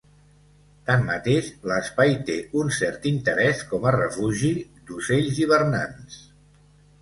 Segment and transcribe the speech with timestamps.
[0.85, 4.51] Tanmateix, l’espai té un cert interès com a refugi
[4.89, 6.19] d’ocells hivernants.